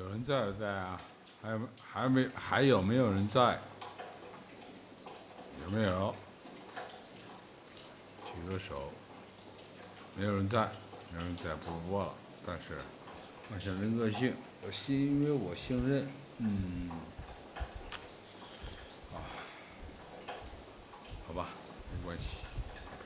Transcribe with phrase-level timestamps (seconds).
[0.00, 0.98] 有人在不在啊？
[1.42, 3.58] 还有还没还有没有人在？
[5.62, 6.14] 有没有？
[8.24, 8.90] 举个手。
[10.16, 10.70] 没有人在，
[11.12, 12.14] 没有人在不播了。
[12.46, 12.78] 但是，
[13.52, 14.34] 我想任个性，
[14.66, 16.08] 我信，因为我信任。
[16.38, 16.90] 嗯。
[19.12, 19.20] 啊，
[21.28, 21.48] 好吧，
[21.94, 22.38] 没关系，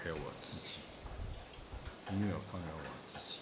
[0.01, 0.79] 陪我自己。
[2.13, 3.41] 音乐放在我自己。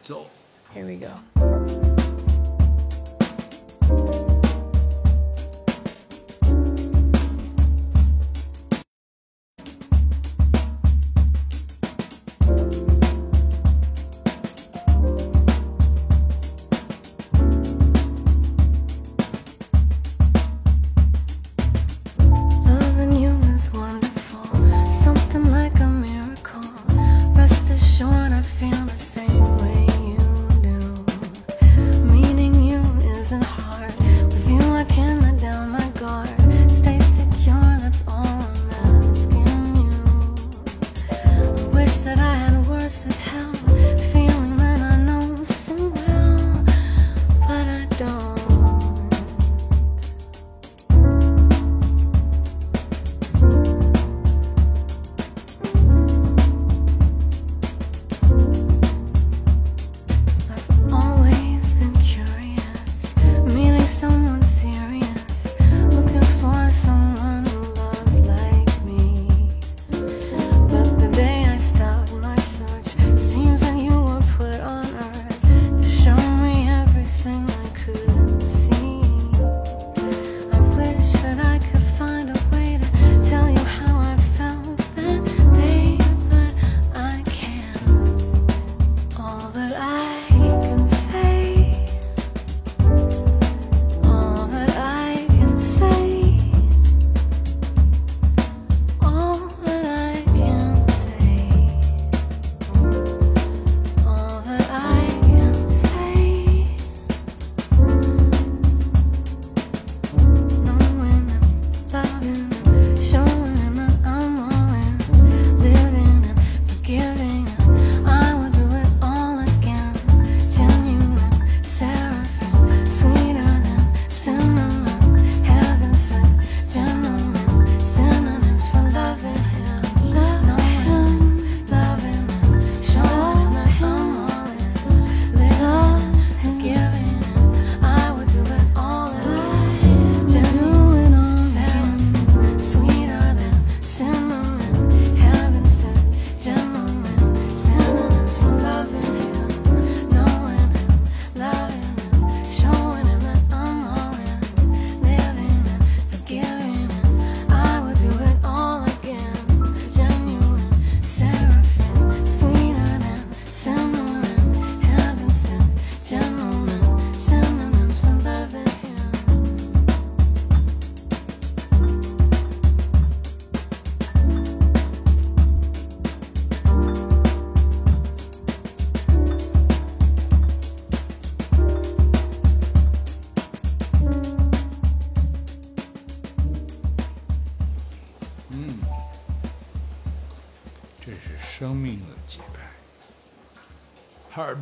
[0.00, 0.26] 走。
[0.72, 1.97] Here we go.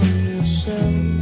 [0.00, 1.15] 风流声。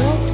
[0.00, 0.29] your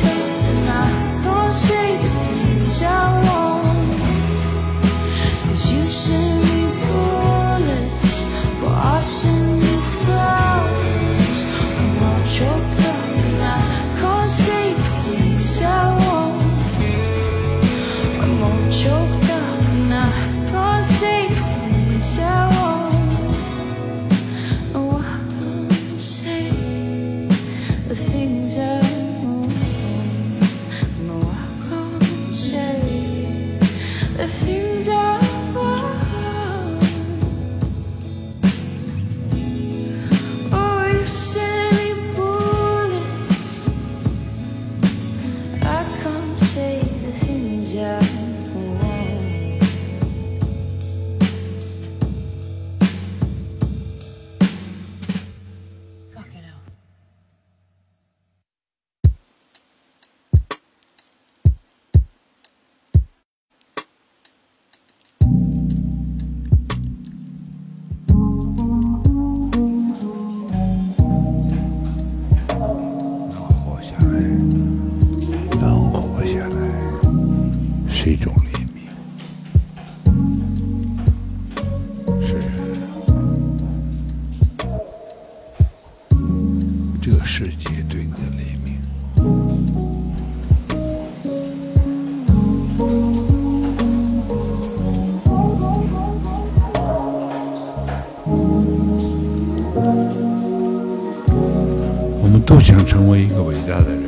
[102.26, 104.02] 我们都想成为一个伟大的人。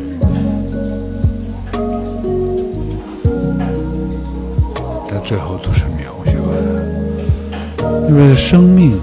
[5.09, 8.09] 但最后都是渺小的。
[8.09, 9.01] 因为生命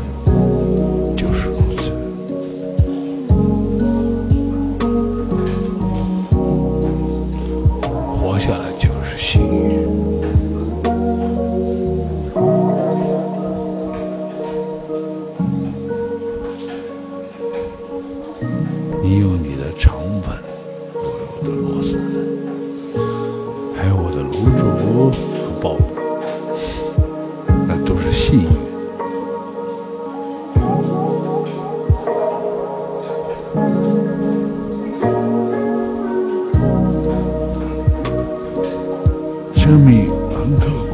[39.65, 40.84] 참이 많다.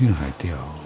[0.00, 0.79] 逊海钓。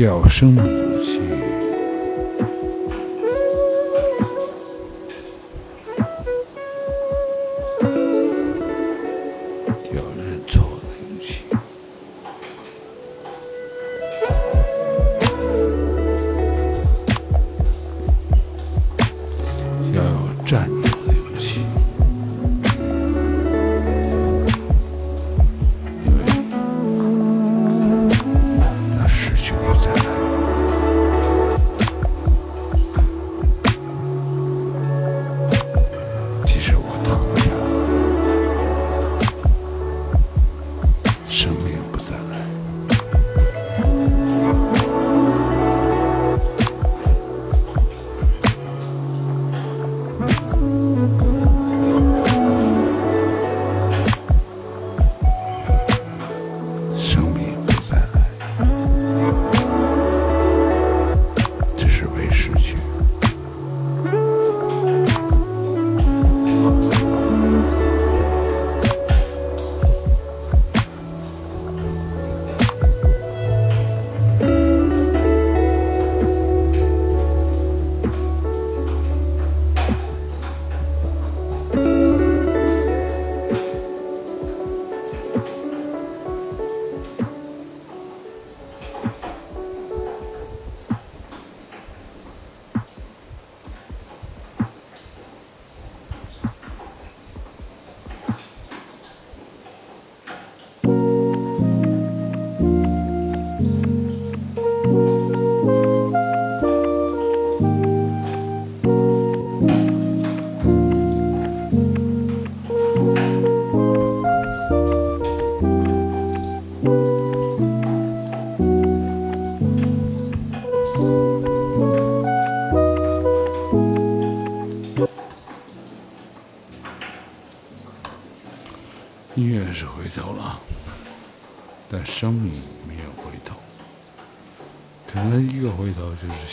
[0.00, 0.89] 要生吗？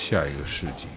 [0.09, 0.87] 下一个世纪。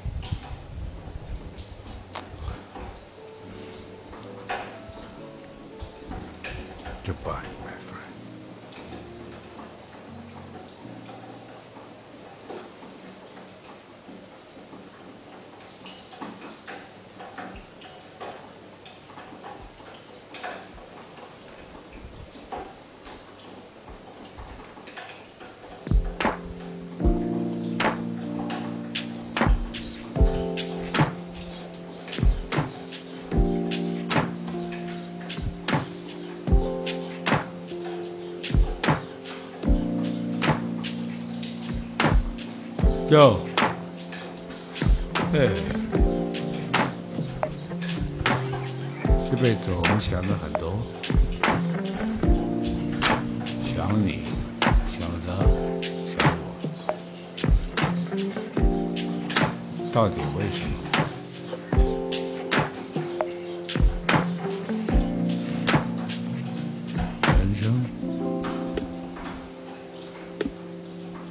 [7.04, 7.59] Goodbye,
[43.10, 43.40] 哟，
[45.32, 45.50] 哎，
[49.28, 50.78] 这辈子我们想了很多，
[53.64, 54.22] 想你，
[54.92, 55.42] 想他，
[56.06, 56.54] 想我，
[59.92, 60.72] 到底为什么？
[67.40, 67.84] 人生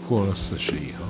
[0.09, 1.05] 过了四十以后。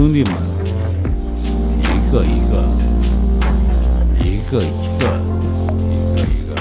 [0.00, 0.32] 兄弟们，
[1.82, 2.64] 一个一个，
[4.24, 4.66] 一个一
[4.98, 5.04] 个，
[5.76, 6.56] 一个一个，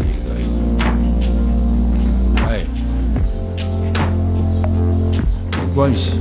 [0.00, 2.40] 一个一个。
[2.48, 2.64] 哎，
[5.52, 6.16] 没关系，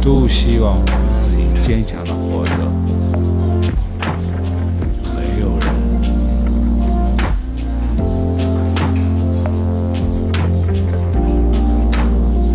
[0.00, 2.52] 都希望我们自己坚强的活着。
[5.14, 5.68] 没有人，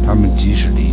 [0.04, 0.92] 他们即使离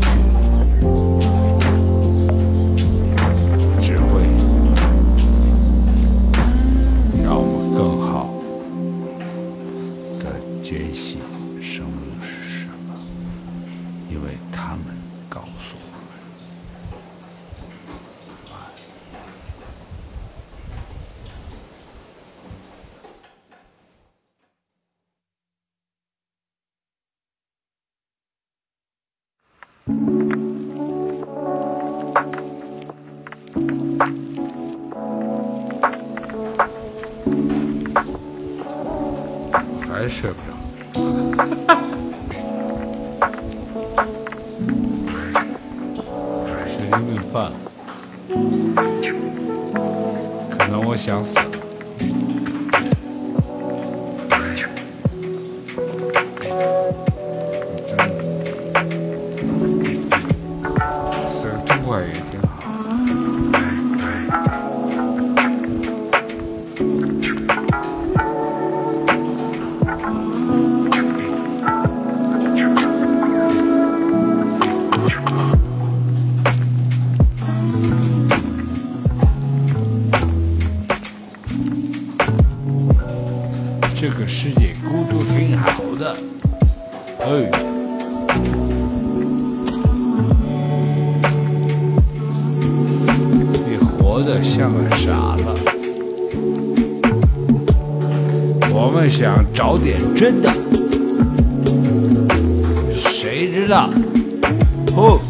[40.13, 40.53] 睡不着。
[46.69, 47.53] 神经病犯了，
[50.51, 51.45] 可能我想死了。
[51.47, 51.62] 死
[84.03, 86.17] 这个世界孤独挺好的，
[87.21, 87.49] 哎。
[93.65, 95.45] 你活得像个傻子。
[98.75, 100.53] 我们想找点真的，
[102.93, 103.89] 谁知道？
[104.97, 105.21] 哦，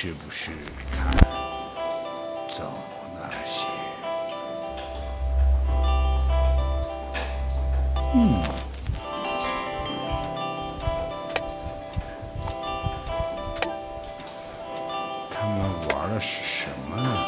[0.00, 0.52] 是不是
[0.92, 1.12] 看
[2.48, 2.72] 走
[3.16, 3.66] 那些？
[8.14, 8.44] 嗯
[15.32, 17.27] 他们玩的是什么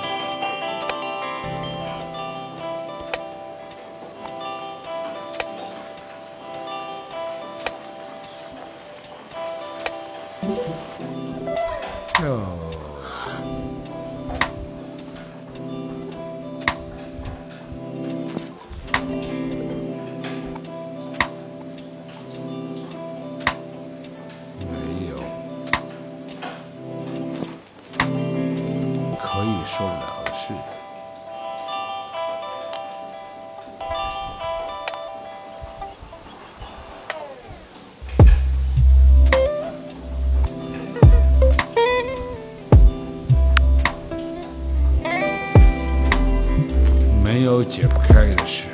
[47.40, 48.68] 没有解不开的事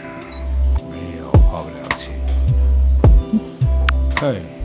[0.91, 2.13] 没有花不了的钱。
[4.21, 4.56] 嘿。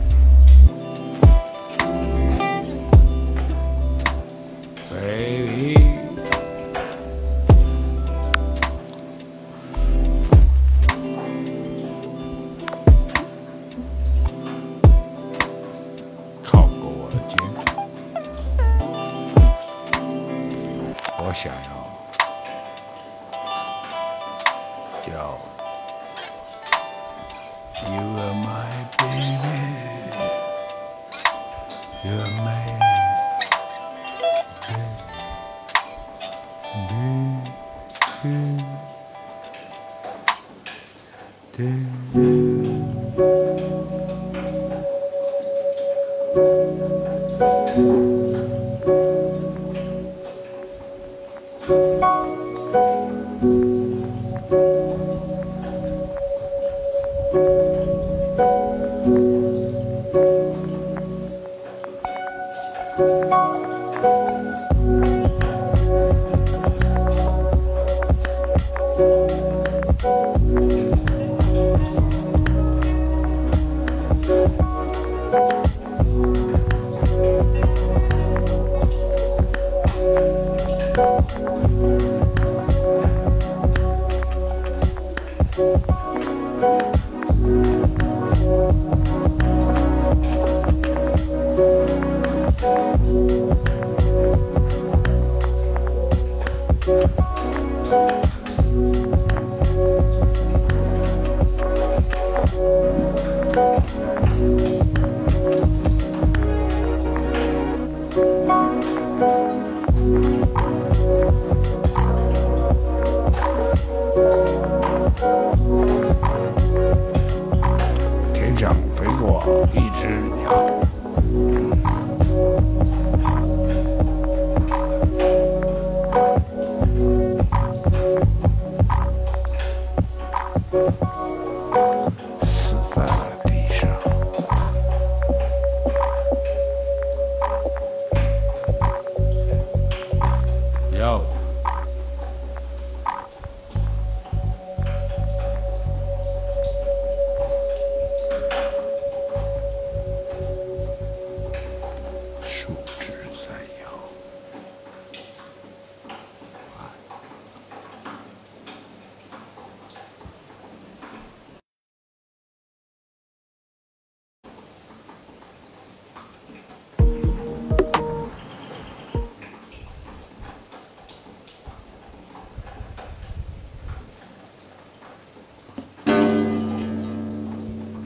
[41.52, 41.92] て。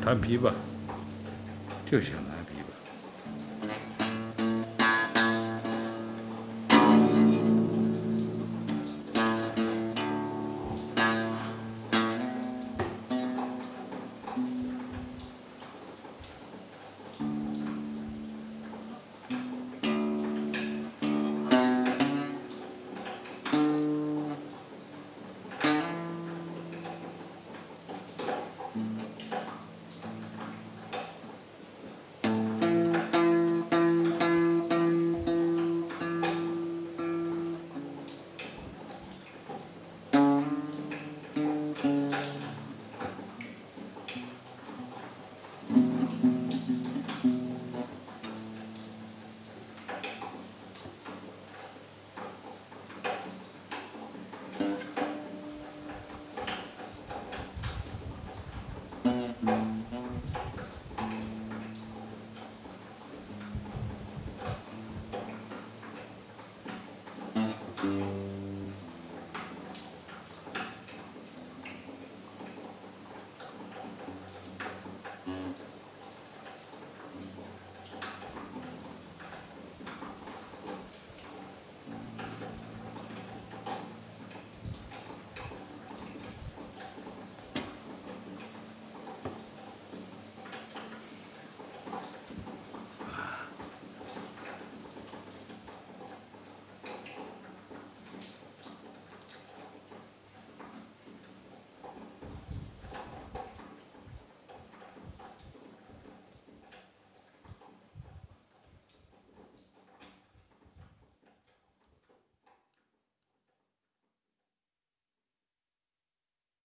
[0.07, 0.53] 弹琵琶。